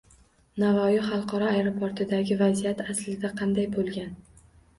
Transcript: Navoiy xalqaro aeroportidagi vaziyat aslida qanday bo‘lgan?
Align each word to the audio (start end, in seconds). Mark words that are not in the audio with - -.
Navoiy 0.61 0.95
xalqaro 1.09 1.49
aeroportidagi 1.49 2.39
vaziyat 2.41 2.83
aslida 2.87 3.33
qanday 3.43 3.71
bo‘lgan? 3.79 4.19